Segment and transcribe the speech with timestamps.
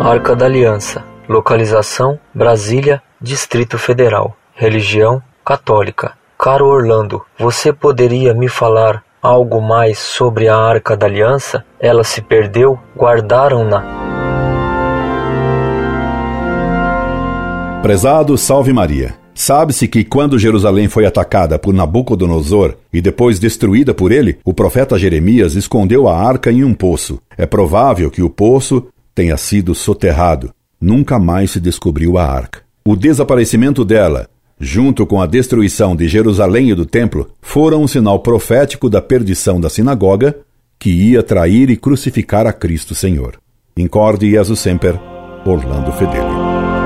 [0.00, 1.04] Arca da Aliança.
[1.28, 4.34] Localização: Brasília, Distrito Federal.
[4.54, 6.14] Religião: Católica.
[6.38, 11.66] Caro Orlando, você poderia me falar algo mais sobre a Arca da Aliança?
[11.78, 12.78] Ela se perdeu?
[12.96, 13.84] Guardaram-na?
[17.82, 19.14] Prezado Salve Maria.
[19.34, 24.98] Sabe-se que quando Jerusalém foi atacada por Nabucodonosor e depois destruída por ele, o profeta
[24.98, 27.20] Jeremias escondeu a arca em um poço.
[27.36, 28.86] É provável que o poço
[29.20, 30.50] tenha sido soterrado.
[30.80, 32.62] Nunca mais se descobriu a arca.
[32.82, 38.20] O desaparecimento dela, junto com a destruição de Jerusalém e do templo, foram um sinal
[38.20, 40.38] profético da perdição da sinagoga,
[40.78, 43.34] que ia trair e crucificar a Cristo Senhor.
[43.76, 44.98] Incorde Jesus Semper,
[45.44, 46.79] Orlando Fedeli.